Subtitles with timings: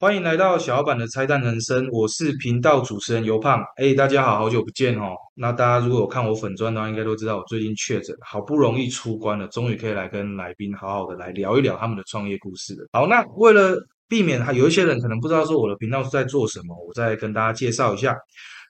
[0.00, 3.60] 欢迎来到小老板的拆弹人生，我是频道主持人尤胖。
[3.78, 5.16] 哎，大家好，好久不见哦。
[5.34, 12.86] 那大家如果有看我粉钻的话，应该都知道我最近确诊，好不容易出关了，终于可以来跟来宾好好的来聊一聊他们的创业故事了。
[12.92, 13.76] 好，那为了
[14.08, 18.16] 避免还有一些人可能不知道说我的频道是在做什么，我再跟大家介绍一下。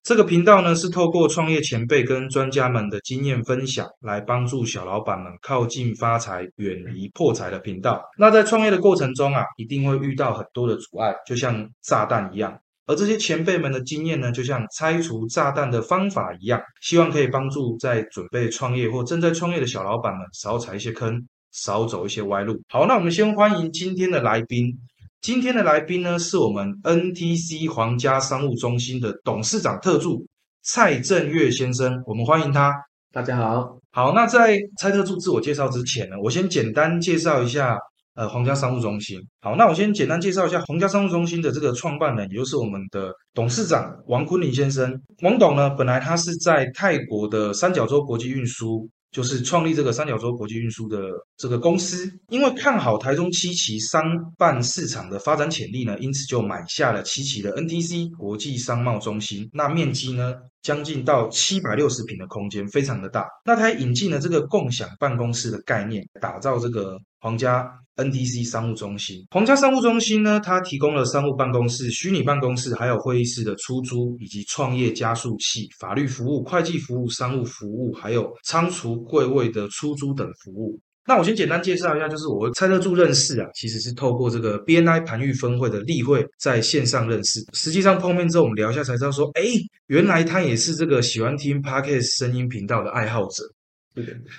[0.08, 8.02] 这个频道呢，是透过创业前辈跟专家们的经验分享，来帮助小老板们靠近发财、远离破财的频道。
[8.16, 12.58] 那在创业的过程中啊，一定会遇到很多的阻碍，就像炸弹一样。
[12.86, 22.58] 而这些前辈们的经验呢，就像拆除炸弹的方法一样，希望可以帮助在准备创业或正在创业的小老板们少踩一些坑，少走一些歪路。
[22.70, 24.74] 好，那我们先欢迎今天的来宾。
[25.20, 30.24] 今天的来宾呢，是我们 NTC 皇家商务中心的董事长特助
[30.62, 32.72] 蔡正月先生，我们欢迎他。
[33.12, 37.76] 大家好，好，那在蔡特助自我介绍之前呢，我先简单介绍一下
[38.14, 39.18] 呃皇家商务中心。
[39.40, 44.98] 好，那我先简单介绍一下皇家商务中心的这个创办人，也就是我们的董事长王坤林先生。
[45.22, 48.88] 王董呢，本来他是在泰国的三角洲国际运输。
[49.18, 54.00] 就是创立这个三角洲国际运输的这个公司，因为看好台中七期商
[54.38, 59.50] 办市场的发展潜力呢，因此就买下了七期的 NTC 国际商贸中心。
[59.52, 63.26] 那面积呢，将近到七百六十平的空间，非常的大。
[63.44, 67.68] 那他引进了这个共享办公室的概念，打造这个皇家。
[67.98, 80.78] NTC 商务中心，皇家商务中心呢，它提供了商务办公室、虚拟办公室，还有会议室的出租，以及创业加速器、法律服务、会计服务、商务服务，还有仓储柜位的出租等服务。
[81.08, 87.40] 那我先简单介绍一下，就是我蔡特助认识啊，其实是透过这个 BNI 盘玉分会的例会在线上认识。
[87.54, 89.42] 实际上碰面之后，我们聊一下才知道说，哎，
[89.86, 93.42] 原来他也是这个喜欢听 Podcast 声音频道的爱好者。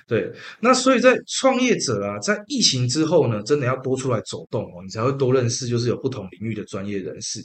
[0.07, 0.31] 对，
[0.61, 7.41] 那所以在创业者啊，在疫情之后呢，真的要多出来走动哦，你才会多认识，就是有不同领域的专业人士。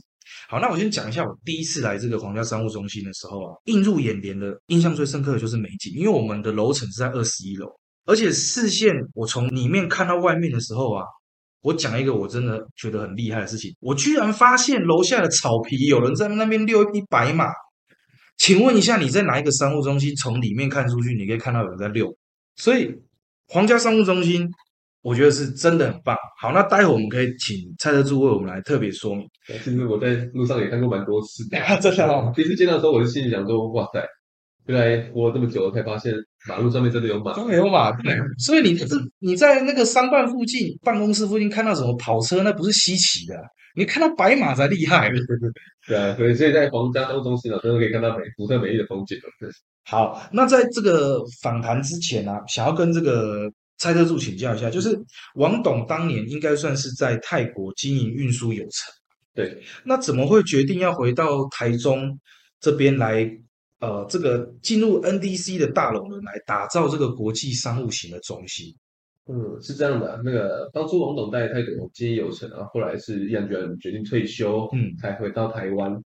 [0.48, 7.66] 好，那我先讲一下我第一次来这个皇家商务中心的时候啊，映入眼帘的印象最深刻的就是美景，因为我们的楼层是在二十一楼，
[8.06, 11.04] 而且视线我从里面看到外面的时候啊，
[11.62, 17.46] 我讲一个我真的觉得很厉害的事情，我居然发现楼下的草皮有人在那边遛一匹白马。
[18.36, 22.12] 请问一下，你在哪一个商务中心从里面看出去，你可以看到有人在遛？
[22.56, 22.92] 所以
[23.46, 24.44] 皇家商务中心，
[25.02, 26.16] 我觉得是真的很棒。
[26.40, 29.24] 好，那待会我们可以请蔡德柱为我们来特别说明。
[29.46, 31.44] 其实我在路上也看过蛮多次，
[31.80, 32.32] 真的哦。
[32.34, 34.04] 第一次见到的时候，我就心里想说：哇塞，
[34.66, 36.12] 原来活这么久了，才发现
[36.48, 37.92] 马路上面真的有马，真的有马。
[38.00, 43.34] 对，所以你这你在那个商办附近、办公室附近看到什么跑车，那不是稀奇的。
[43.76, 45.10] 你看到白马才厉害，
[45.86, 49.18] 对啊，所以所以在皇家商务中心啊，真的可以看到美独特美丽的风景
[49.84, 54.98] 好，那在这个访谈之前呢，想要跟这个蔡特助请教一下，就是
[55.34, 58.90] 王董当年应该算是在泰国经营运输有成，
[59.34, 62.18] 对，那怎么会决定要回到台中
[62.60, 63.28] 这边来？
[63.84, 68.74] 呃，这个进入 NDC 的大楼呢，来打造这个国际商务型的中心？
[69.26, 76.02] 嗯，是这样的，那个当初王董在泰国经营有成啊，后来是毅然决然决定退休，嗯，才回到台湾。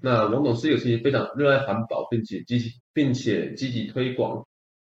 [0.00, 4.40] 那王董是一个其实非常热爱环保，并且积极并且积极推广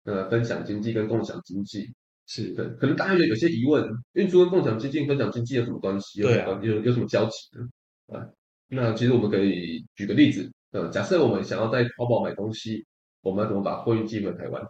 [0.04, 1.86] 呃分享经济跟共享经济。
[2.26, 6.22] 是的，可能大家有有些疑问，运输跟共享经济、分享经济有什么关系？
[6.22, 8.16] 对啊，有有什么交集呢？
[8.16, 8.26] 啊，
[8.68, 12.86] 那其实我们可以举个例子，呃，假设我们想要在淘宝买东西，
[13.22, 14.62] 我们要怎么把货运寄回台湾？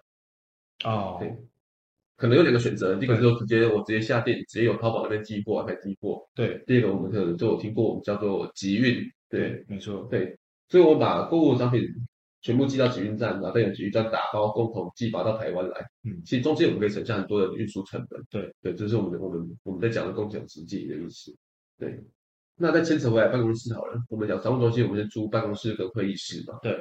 [0.84, 1.34] 哦，对。
[2.16, 6.22] 可能有两个选择，第一个就是直接我直接下店，直接由淘宝那边寄货来寄货。
[6.34, 9.02] 对，第二个我们可能就有听过我们叫做集运。
[9.30, 10.06] 对，没错。
[10.10, 10.38] 对，
[10.68, 11.80] 所以我们把购物商品
[12.42, 15.80] 全部寄到集运站，然后再由集运站打包共同寄发到台湾来。
[16.04, 18.22] 嗯，其实中间我们可以省下很多的运输成本。
[18.28, 21.34] 对，对，这是我们的我们我们在讲的共享经济的意思。
[21.78, 21.98] 对，
[22.60, 26.58] 那再牵扯回来办公室好了，我们讲商务中心，我们是租办公室跟会议室嘛。
[26.62, 26.78] 对，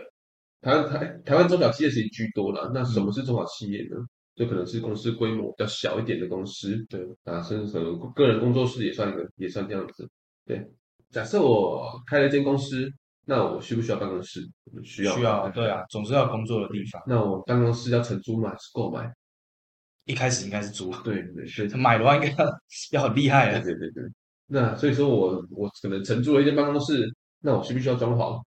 [0.59, 3.95] 台湾台台湾中小企业其实居多了，那什么是中小企业呢？
[4.36, 10.09] 就可能是公司规模比较小一点的公司，对啊，甚至可能个人工作室也算一个，也算这样子。
[10.45, 10.65] 对，
[11.12, 12.89] 假设我开了一间公司，
[13.25, 14.39] 那我需不需要办公室？
[14.83, 17.01] 需要，需要，对啊，总是要工作的地方。
[17.06, 18.50] 那我办公室要承租吗？
[18.50, 19.12] 还是购买？
[20.06, 22.33] 一开始应该是租，对对对，买的话应该
[22.92, 23.62] 要很厉害啊。
[23.62, 24.03] 对对对，
[24.51, 27.07] 那所以说我我可能承租了一间办公室，
[27.40, 28.42] 那我需不需要装潢？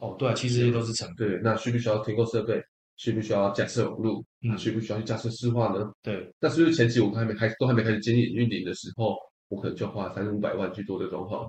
[0.00, 1.08] 哦，对，其实都是承。
[1.14, 2.60] 对，那需不需要提供设备？
[2.96, 4.24] 需不需要架设网络？
[4.40, 5.92] 那需不需要去架设市话呢？
[6.02, 9.14] 对，那是不是前期我们还没开，都还没开始经营运营的时候，
[9.48, 11.46] 我可能就要花三五百万去做这装潢？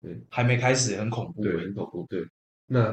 [0.00, 2.06] 对，还没开始，很恐怖，对，很恐怖。
[2.08, 2.24] 对，
[2.66, 2.92] 那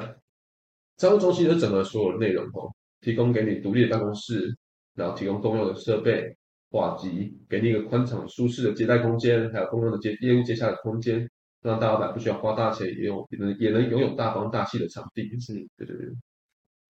[0.98, 4.56] 商务中心是整合所有的内容哦，提供给你独立的办公室，
[4.96, 6.36] 然后提供共用的设备、
[6.74, 11.30] 话机，给你一个宽敞舒适的接待空间，还有共用的接业务接洽的空间，
[11.62, 15.22] 让大老板不需要花大钱，也有也能也能拥有大方大气的场地。
[15.40, 16.08] 是，对对对，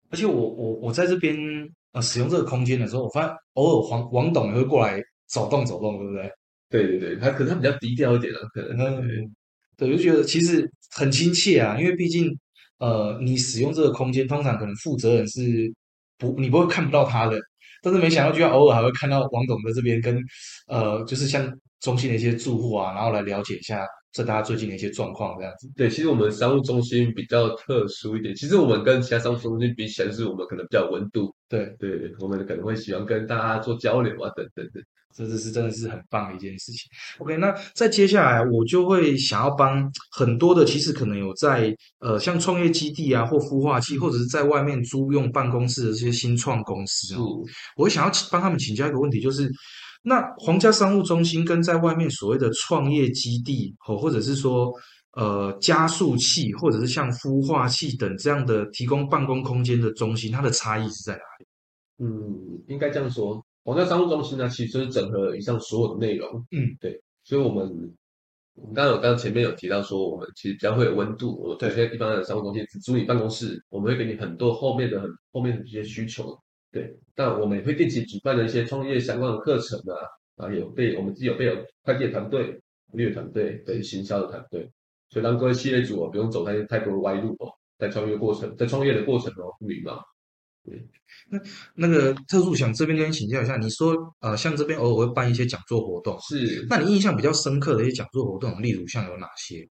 [0.09, 1.35] 而且我我我在这边
[1.91, 6.31] 呃使用这个空间的时候，我发现偶尔黄王董也会过来走动走动，对不对？
[6.69, 9.05] 对对对，他可能他比较低调一点啊，可能
[9.75, 12.33] 对，我就觉得其实很亲切啊，因为毕竟
[12.79, 15.71] 呃，你使用这个空间，通常可能负责人是
[16.17, 17.37] 不你不会看不到他的，
[17.83, 20.17] 但是没想到居然偶尔还会看到王董在这边跟
[20.67, 21.45] 呃，就是像
[21.81, 25.69] 中心的一些住户啊，然后来了解一下这大家最近的一些状况这样子。
[25.75, 34.81] 对，其实我们商务中心比较特殊一点，其实我们跟其他商务中心比起来，是我们可能比较有温度，对，对，我们可能会喜欢跟大家做交流啊，等等的。
[35.15, 36.89] 这这是真的是很棒的一件事情。
[37.19, 47.41] OK，那再接下来我就会想要帮很多的，其实可能有在呃像创业基地啊或孵化器，或者是在外面租用办公室的这些新创公司哦，
[47.77, 49.49] 我会想要请帮他们请教一个问题，就是
[50.03, 54.71] 那皇家商务中心跟在外面所谓的创业基地哦，或者是说
[55.13, 61.45] 呃加速器，或者是像孵化器等这样的提供办公空间的中心，它的差异是在哪里？
[61.99, 63.43] 嗯，应该这样说。
[63.63, 66.29] 皇家商务中心呢，其实是整合了以上所有的内容。
[66.51, 67.65] 嗯，对，所以我们
[68.55, 71.39] 我们刚刚有刚刚前面有提到说，我们其实比较会有温度。
[71.41, 76.37] 我有些地方的商务中心只租你办公室，我们会给你很多后面的很后面的一些需求。
[76.71, 82.59] 对，但我们也会定期举办的一些创业相关的课程啊，啊，有被我们自己有备有会计团队、
[82.91, 84.69] 物业团队、对行销的团队，
[85.09, 89.97] 所以让各位企业主哦不用走太太多的歪路哦，在创业过程在创业的过程哦不迷茫。
[90.63, 90.87] 对，
[91.29, 91.39] 那
[91.75, 99.67] 那个特助想这边跟你请教一下，你说呃，像这边偶尔会办一些讲座活动，是，那你印象比较深刻的一些讲座活动，例如像有哪些？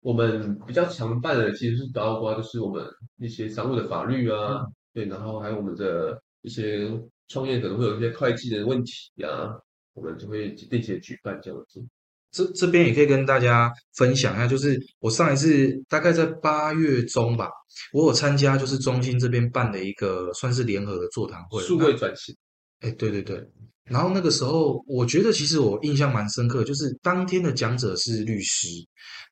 [0.00, 2.82] 我们比较常办的其实是包括就是我们
[3.18, 4.64] 一些商务的法律啊，
[4.94, 6.90] 对，然后还有我们的一些
[7.28, 9.52] 创业可能会有一些会计的问题啊，
[9.92, 11.86] 我们就会定期的举办这样子。
[12.32, 17.48] 这这边也可以跟大家分享一下，就是我上一次大概在八月中吧，
[17.92, 22.34] 我有参加就是中心这边办的一个算是联合的座谈会，数位转型。
[22.80, 23.44] 哎，对对对，
[23.84, 28.68] 然后那个时候我觉得其实我印象蛮深刻，就是当天的讲者是律师，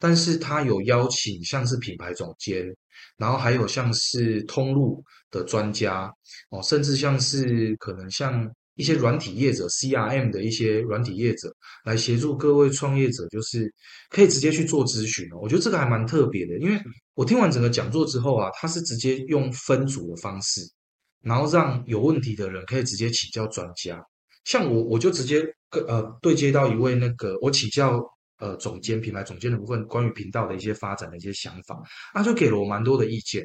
[0.00, 2.66] 但是他有邀请像是品牌总监，
[3.16, 6.12] 然后还有像是通路的专家
[6.50, 8.50] 哦，甚至像是可能像。
[8.78, 11.52] 一些软体业者、CRM 的一些软体业者
[11.84, 13.68] 来协助各位创业者，就是
[14.08, 15.38] 可以直接去做咨询哦。
[15.42, 16.80] 我觉得这个还蛮特别的，因为
[17.14, 20.60] 我听完整个讲座之后啊，他是直接用分组的方式，
[21.22, 24.00] 然后让有问题的人可以直接请教专家。
[24.44, 28.00] 像我，我就直接跟呃对接到一位那个我请教
[28.38, 31.76] 呃总监、品牌总监的部分，关于频道的一些发展的一些想法，
[32.14, 33.44] 他就给了我蛮多的意见。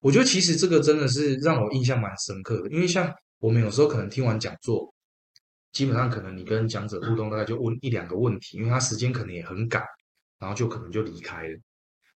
[0.00, 3.12] 我觉得其实这个真的是让我印象蛮深刻的，因为像。
[3.40, 4.92] 我们有时候可能听完讲座，
[5.72, 9.82] 基本上可能你跟讲者互动，大概就问一两个问题，因为他时间可能也很赶，
[10.38, 11.58] 然后就可能就离开了。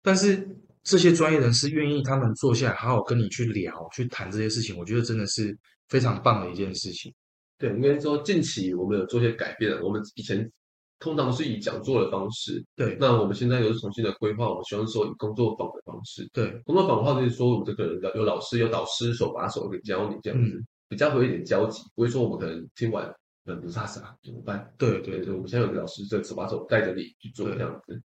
[0.02, 0.48] 但是
[0.84, 5.56] 这些专业人士愿意他们坐下来好好跟你去聊、去谈这些事情，我觉得真的是
[5.90, 7.14] 非常棒的一件事情。
[7.60, 9.80] 对，应该说近期我们有做些改变。
[9.84, 10.52] 我们以前
[10.98, 12.98] 通常是以讲座的方式，对。
[13.00, 16.28] 那我们现在又是重新的规划，我们希望说以工作坊的方式。
[16.34, 20.63] 对，工作坊的话就是说，我们这个人有老师、有导师手把手的教你这样子。
[20.91, 23.10] 比较会有一点交集，不会说我们可能听完
[23.45, 24.69] 很不飒飒怎么办？
[24.77, 27.98] 对对对，我们现在有个老师在手把手带着你去做这样子。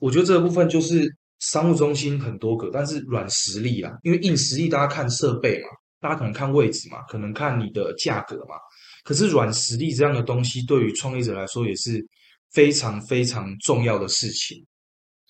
[0.00, 5.68] 我觉得这个部分就是商务中心很多个，但是软实力啦，因为硬实力大家看设备嘛，
[5.98, 8.54] 大家可能看位置嘛，可能看你的价格嘛。
[9.02, 12.06] 可是软实力这样的东西，对于创业者来说也是
[12.52, 14.64] 非常非常重要的事情。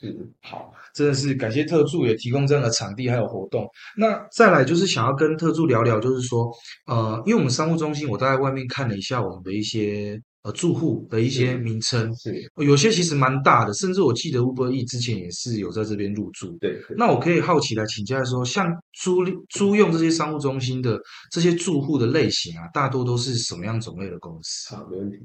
[0.01, 3.69] 嗯，好，真的是感谢特助也提供这样的场地还有活动。
[3.97, 6.49] 那再来就是想要跟特助聊聊，就是说，
[6.87, 16.57] 呃，因为我们商务中心，我在外面看了一下我们的一些呃住户的一些名称，是有些其实蛮大的，甚至我记得吴伯义之前也是有在这边入住。
[16.61, 20.97] 对，那我可以好奇来请教说，像租租用这些商务中心的
[21.33, 24.77] 这些住户的类型啊，大多都是什么样种类的公司？
[24.77, 25.17] 好，没问题。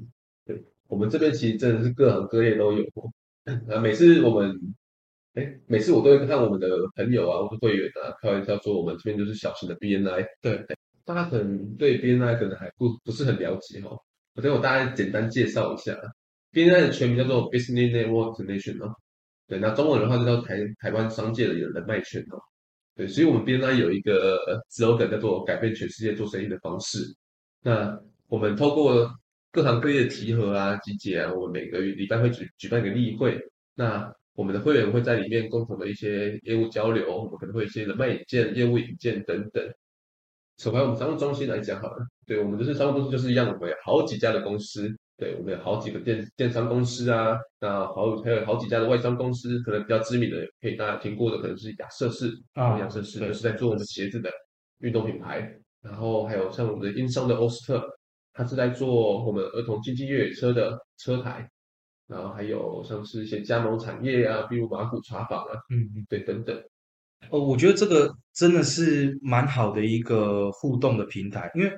[0.44, 2.84] 对我们这边其实真的是各行各业都有。
[3.44, 4.58] 啊，每次我们，
[5.34, 10.24] 哎，每次我都会看我们的朋友啊，或者会员啊，开玩笑说我们这边就是小型的 BNI。
[10.40, 10.64] 对，
[11.04, 13.90] 大家可能对 BNI 可能还不不是很了解哈，
[14.34, 15.94] 我等我大概简单介绍一下
[16.52, 18.94] ，BNI 的全名叫做 Business Network International。
[19.46, 22.40] 对，那中文的话就叫台台湾商界的人脉圈哦。
[22.96, 24.38] 对，所以我们 BNI 有一个
[24.70, 27.00] slogan 叫做改变全世界做生意的方式。
[27.62, 29.10] 那我们透过
[29.54, 33.40] 各行各业的集合啊、集结啊，我们每个月礼拜会举举办一个例会，
[33.76, 39.64] 那我们的会员会在里面共同的一些业务交流，我们可能会一些人脉引荐、业务引荐等等。
[40.58, 54.28] 首先，我们商务中心来讲好了，对我们就是商务中心就是一样，我们有好几家的公司，对，我们有好几个电电商公司啊，那好还有好几家的外商公司，可能比较知名的，可以大家听过的，可能是亚瑟士啊亚瑟士对就是在做我们鞋子的
[54.78, 55.48] 运动品牌，
[55.80, 57.88] 然后还有像我们的英商的欧斯特，
[58.34, 61.48] 它是在做我们儿童经济越野车的车台，
[62.08, 66.04] 然后还有像是一些加盟产业啊，比如马古茶坊啊，嗯嗯。
[66.08, 66.54] 对，等等，
[67.30, 71.72] 哦，我觉得这个真的是蛮好的一个互动的平台，因为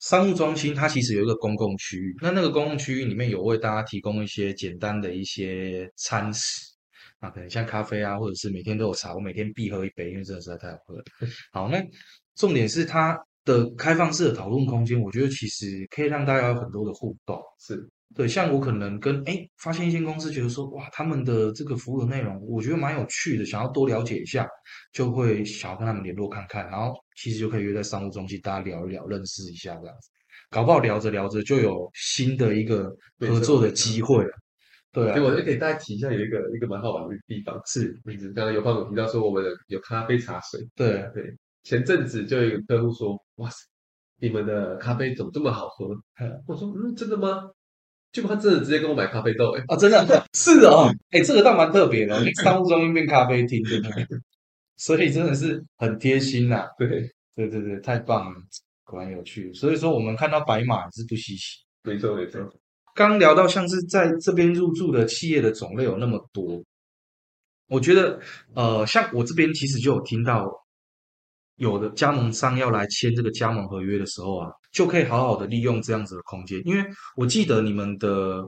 [0.00, 6.60] 商务中心它其实有一个公共区域，那那个公共区域里面有为大家提供一些简单的一些餐食，
[7.18, 11.04] 啊，可能像咖啡啊，或者是每天都有茶，我每天必喝一杯，因为真的实在太好喝了。
[11.52, 11.84] 好，那
[12.36, 17.40] 重点是它的开放式的讨论空间，我觉得其实可以让大家有很多的互动。
[17.58, 24.48] 是对，像我可能跟哎发现一间公司，觉得说哇，他们的这个服务的内容，我觉得蛮有趣的，想要多了解一下，
[24.92, 30.08] 就会想要跟他们联络看看，然后其实就可以约在商务中心大家聊一聊，认识一下这样子，
[30.48, 32.90] 搞不好聊着聊着就有新的一个
[33.20, 34.30] 合作的机会了。
[34.90, 41.22] 对啊，我就给大家提一下，有一个一个蛮好玩的地方，是，就是刚刚有朋友提到说我们有咖啡茶水，对，对，
[41.62, 43.56] 前阵子就有一个客户说，哇塞，
[44.20, 45.86] 你们的咖啡怎么这么好喝？
[46.20, 47.50] 嗯我说，嗯，真的吗？
[48.10, 53.90] 结果他真的直接跟我买咖啡豆，哎，啊，真的 是哦， 哎，这个倒蛮特别的，商务中心变咖啡厅，真的，
[54.76, 56.88] 所以真的是很贴心呐、对，
[57.34, 58.36] 对对对，太棒了，
[58.84, 59.52] 果然有趣。
[59.52, 61.58] 所以说我们看到白马也是不稀奇。
[61.82, 62.40] 没错没错，
[62.94, 66.64] 刚聊到像是在这边入驻的企业的种类有那么多，
[67.68, 68.18] 我觉得
[68.54, 70.50] 呃，像我这边其实就有听到
[71.58, 76.84] 有的加盟商要来签这个加盟合约的时候啊，就可以好好的利用这样子的空间，因为
[77.16, 78.42] 我记得你们的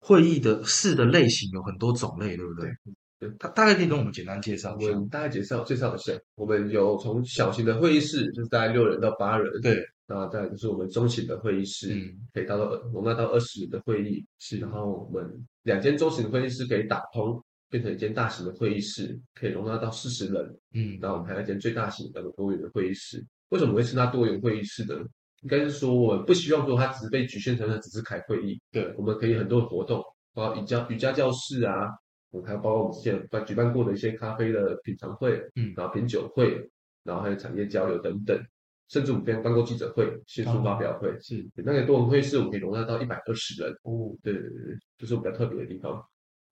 [0.00, 2.70] 会议的室的类型有很多种类，对不对？
[3.18, 4.90] 对，大大概可以跟我们简单介绍一下。
[4.90, 17.42] 我们大概介绍介绍一下，我们有从小型的会议室，就是大概六人到八人，对，那再来就是我们中型的会议室，嗯，可以达到容纳到二十人的会议，室然后我们两间中型的会议室可以打通，
[17.76, 23.22] 变成一间大型的会议室，可以容纳到四十人，嗯然后我们还有一间最大型的多元的会议室。
[23.50, 24.94] 为什么会称它多元会议室呢？
[25.42, 30.02] 应该是说我们不希望说它只是被局限成它只是开会议，对，我们可以很多的活动，
[30.32, 31.90] 包括瑜伽瑜伽教室啊，
[32.30, 36.66] 我们还有包括我们之前办举办过的一些咖啡的品尝会，嗯然后品酒会，
[37.04, 38.36] 然后还有产业交流等等，
[38.88, 46.02] 甚至我们之前办过记者会、新书发表会，是那个多元会议室我们可以容纳到一百二十人，哦，对对对对，这是我们比较特别的地方。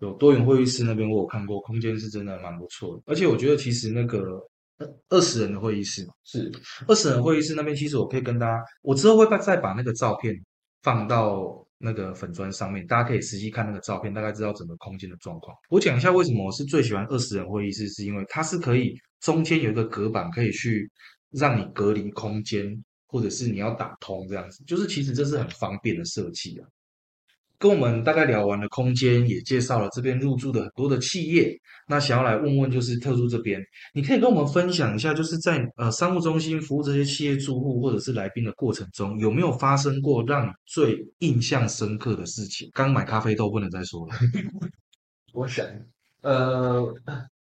[0.00, 4.20] 有多元会议室那边我有看过，空间是真的蛮不错的，而且我觉得其实那个
[5.08, 6.50] 二十人的会议室嘛，是
[6.88, 10.34] 二十人会议室那边其实我可以跟大家，我之后会把再把那个照片
[10.82, 15.56] 放到那个粉砖上面，大家可以实际看那个照片，大概知道整个空间的状况。
[15.70, 20.90] 我讲一下为什么我是最喜欢二十人会议室，是因为它是可以中间有一个隔板，可以去
[21.30, 26.66] 让你隔离空间，或者是你要打通这样子，就是其实这是很方便的设计啊。
[27.64, 31.50] 跟我们大概聊完了空间，也介绍了这边入驻的很多的企业。
[31.88, 33.58] 那想要来问问，就是特助这边，
[33.94, 42.68] 你可以跟我们分享一下，就是在呃商务中心服务这些企业住户或者是来宾的过程中，有没有发生过让你最印象深刻的事情？
[42.74, 44.14] 刚买咖啡豆不能再说了。
[45.32, 45.66] 我想，
[46.20, 46.84] 呃，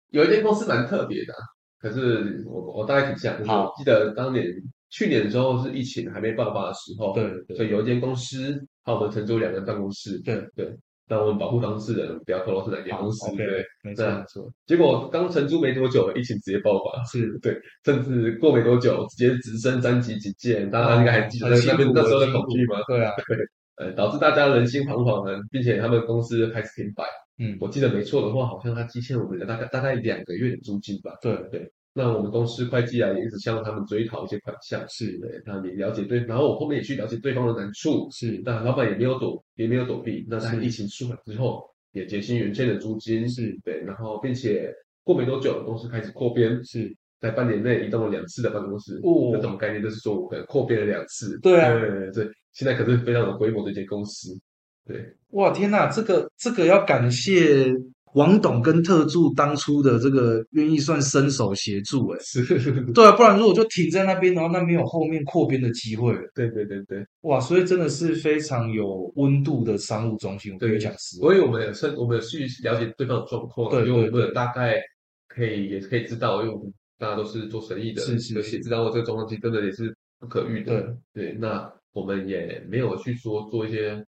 [0.08, 1.44] 有一间公司蛮特别的啊，
[1.78, 4.46] 可是我我大概提一下，就是好我记得当年
[4.88, 10.76] 去年的时候是疫情还没爆发的时候，对对所以有一间公司，和我们承租两个办公室，对对，
[11.08, 13.46] 那我们保护当事人不要透露是哪间公司对。
[13.82, 22.76] 没错对没错，结果刚承租没多久，疫情直接爆发，是 对，甚至过没多久直接直升三级警戒，大家应该还记得那边那时候的恐惧吗？
[22.86, 23.36] 对啊，对
[23.76, 27.04] 呃，导致大家人心惶惶的，并且他们公司开始停摆。
[27.38, 31.10] 嗯，我记得没错的话，好像他积欠我们的大概大概两个月的租金吧。
[31.20, 40.26] 对对，那我们公司会计啊也一直向他们追讨一些款项，是对，他们也了解对，然后我后面也去了解对方的难处，是那老板也没有躲，也没有躲避。
[40.28, 44.74] 那在是疫情舒缓之后，也结清原先的租金，是对，然后并且
[45.04, 49.00] 过没多久，公司开始扩编，是，在半年内移动了两次的办公室。
[49.04, 51.38] 哦这种概念就是说我可能扩编了两次。
[51.40, 54.36] 对啊对对对，现在可是非常有规模的一间公司。
[54.84, 57.72] 对，哇天呐，这个这个要感谢
[58.14, 62.42] 王董跟特助当初的这个愿意算伸手协助，哎，是，
[62.94, 66.20] 对啊，不然如果就停在那边，然后那没有后面扩编的机会了。
[66.34, 67.04] 对对对对。
[67.22, 71.26] 哇，所以真的是非常有温度的商务中心，对讲实话。
[71.28, 74.80] 所以我们也是我们有去了解对方的状况，对因为我对们大概
[75.28, 80.96] 可以也可以知道，因为我们大家都是做生意的，是是而且知道我这个状况其实真的也是不可遇的。
[81.12, 84.04] 对，那我们也没有去说做一些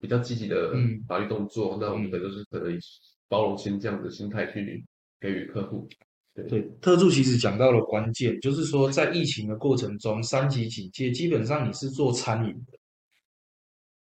[0.00, 2.78] 比较积极的嗯法律动作，那我们嗯可能就是可能以
[3.28, 4.84] 包容心这样的心态去
[5.20, 5.88] 给予客户。
[6.34, 12.76] 对对，特助其实讲到了关键，就是说在疫情的过程中，三级警戒基本上你是做餐饮的，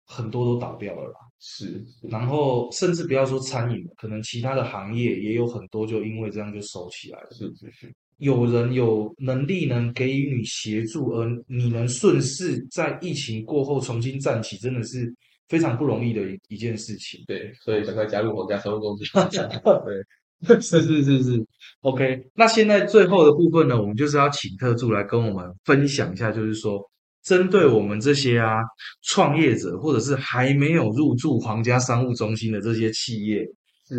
[0.06, 1.20] 很多都倒掉了啦。
[1.40, 1.66] 是，
[2.00, 7.28] 是然后甚至不要说餐饮了，可能其他的行业也有很多就因为这样就收起来了。
[7.32, 15.14] 是是是，有人有能力能给予你协助，而你能顺势在疫情过后重新站起，真的是
[15.48, 17.24] 非常不容易的一一件事情。
[17.28, 19.08] 对，所以赶快加入皇家商务中心。
[20.46, 21.46] 对，是是是是
[21.82, 22.22] ，OK。
[22.36, 26.80] 那现在最后的部分呢，我们就是要请特助来跟我们分享一下，就是说，
[27.24, 28.58] 针对我们这些啊
[29.04, 33.48] 创业者，或者是还没有入驻皇家商务中心的这些企业，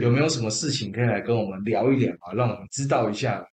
[0.01, 3.45] 有没有什么事情可以来跟我们聊一聊啊，让我们知道一下？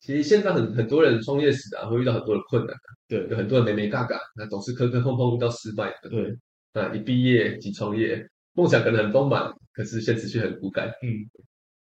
[0.00, 2.74] 其实现在很很多人创业时啊，会遇到很多的困难，
[3.08, 6.10] 对有很多人没没嘎嘎，那总是磕磕碰碰遇到失败的。
[6.10, 6.36] 对，
[6.74, 10.88] 那一毕业即创业，梦想可能很丰满，可是现实却很骨感。
[11.02, 11.28] 嗯，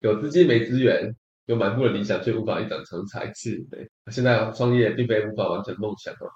[0.01, 1.15] 有资金没资源，
[1.47, 3.33] 有满腹的理想却无法一展成才。
[3.35, 6.29] 是对，现在创业并非无法完成梦想哦，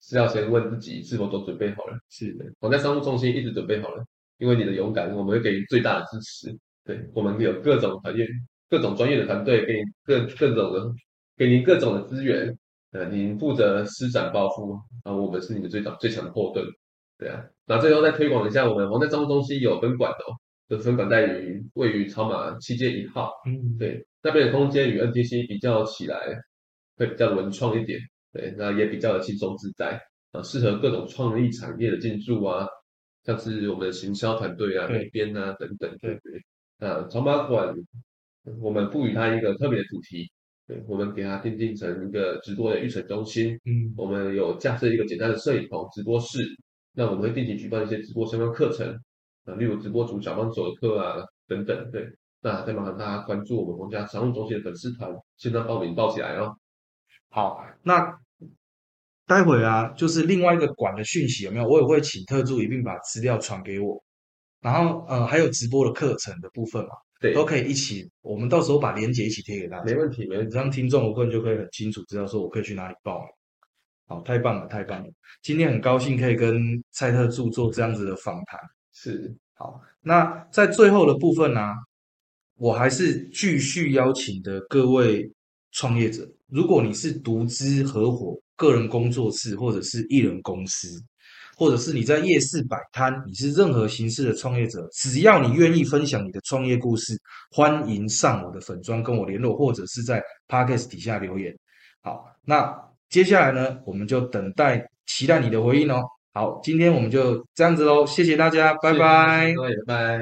[0.00, 1.98] 是要先问自己是否都准备好了。
[2.10, 4.04] 是的，我在商务中心一直准备好了，
[4.38, 6.56] 因为你的勇敢，我们会给予最大的支持。
[6.84, 8.26] 对我们有各种团业、
[8.68, 10.94] 各种专业的团队，给你各各种的，
[11.36, 12.54] 给您各种的资源。
[12.90, 16.64] 呃，您负责施展抱负，然后我们是你的最强最强的后盾。
[17.18, 20.36] 对啊，那最后再推广一下，我们王在商务中心有分馆的哦，
[20.68, 23.30] 这分馆在于位于草马七街一号。
[23.46, 26.16] 嗯，对，那边的空间与 NTC 比较起来，
[26.96, 27.98] 会比较文创一点，
[28.32, 30.00] 对，那也比较的轻松自在，
[30.32, 32.66] 啊，适合各种创意产业的进驻啊，
[33.24, 36.42] 像是我们的行销团队啊、对美编啊等等，对对对。
[36.78, 37.72] 那草马馆，
[38.60, 40.28] 我们赋予它一个特别的主题，
[40.66, 46.40] 对，我们给它定定成一个直播的育成中心，嗯，我们有架设一个简单的摄影棚、直播室，
[46.94, 48.88] 那我们会定期举办一些直播相关课程，
[49.44, 52.08] 啊，例如直播主小帮手的课啊等等，对。
[52.40, 56.54] 那再麻烦大家关注我们皇家商务中心的粉丝团，现在报名报起来哦。
[57.30, 58.18] 好，那
[59.26, 61.66] 待会啊，就是另外一个馆的讯息有没有？
[61.66, 64.04] 我也会请特助一并把资料传给我，
[64.60, 70.52] 然后呃，还有直播的课程的部分嘛，对，都可以一起，我们到时候把链接一起贴给大家，没问题，没问题。
[70.52, 73.28] 这样听众我个人就可以很清楚知道说我可以去哪里报名。
[74.06, 75.08] 好，太棒了，太棒了！
[75.42, 78.60] 今天很高兴可以跟蔡特助做这样子的访谈。
[78.92, 81.60] 是，好，那在最后的部分呢、
[82.56, 85.30] 我还是继续邀请的各位
[85.72, 90.86] 创业者，如果你是独资、合伙、个人工作室或者是艺人公司，
[91.56, 97.18] 或者是你在夜市摆摊，你是任何形式的创业者，只要你愿意分享你的创业故事，
[97.50, 101.56] 欢迎上我的粉砖跟我联络，或者是在 podcast 底下留言。
[102.02, 102.76] 好，那
[103.14, 106.02] 接下来呢，我们就等待期待你的回应哦。
[106.32, 109.54] 好，今天我们就这样子喽，谢谢大家，拜拜。
[109.54, 109.54] 拜
[109.86, 110.18] 拜。